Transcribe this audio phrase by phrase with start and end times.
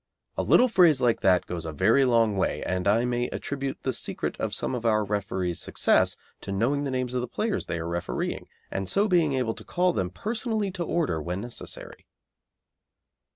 [0.35, 3.93] A little phrase like that goes a very long way, and I may attribute the
[3.93, 7.77] secret of some of our referees' success to knowing the names of the players they
[7.77, 12.07] are refereeing, and so being able to call them personally to order when necessary.